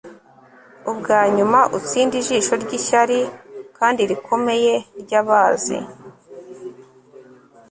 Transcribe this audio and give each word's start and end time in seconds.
Ubwanyuma 0.91 1.59
utsinde 1.77 2.15
ijisho 2.21 2.53
ryishyari 2.63 3.19
kandi 3.77 4.01
rikomeye 4.09 4.73
ryabazi 5.01 5.77